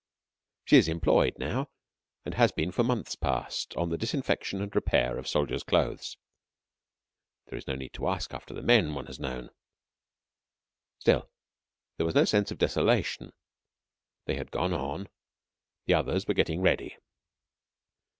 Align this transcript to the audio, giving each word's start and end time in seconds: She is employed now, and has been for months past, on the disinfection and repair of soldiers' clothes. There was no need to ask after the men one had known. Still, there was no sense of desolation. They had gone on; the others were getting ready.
She 0.65 0.77
is 0.77 0.87
employed 0.87 1.37
now, 1.37 1.69
and 2.25 2.33
has 2.33 2.51
been 2.51 2.71
for 2.71 2.83
months 2.83 3.15
past, 3.15 3.75
on 3.77 3.89
the 3.89 3.99
disinfection 3.99 4.59
and 4.59 4.73
repair 4.75 5.19
of 5.19 5.27
soldiers' 5.27 5.61
clothes. 5.61 6.17
There 7.45 7.55
was 7.55 7.67
no 7.67 7.75
need 7.75 7.93
to 7.93 8.07
ask 8.07 8.33
after 8.33 8.51
the 8.51 8.63
men 8.63 8.95
one 8.95 9.05
had 9.05 9.19
known. 9.19 9.51
Still, 10.97 11.29
there 11.97 12.05
was 12.07 12.15
no 12.15 12.25
sense 12.25 12.49
of 12.49 12.57
desolation. 12.57 13.31
They 14.25 14.37
had 14.37 14.49
gone 14.49 14.73
on; 14.73 15.07
the 15.85 15.93
others 15.93 16.27
were 16.27 16.33
getting 16.33 16.61
ready. 16.61 16.97